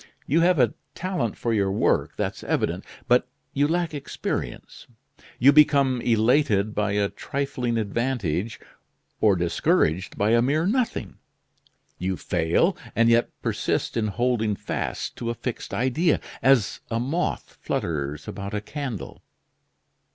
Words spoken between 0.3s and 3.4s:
have a talent for your work, that's evident; but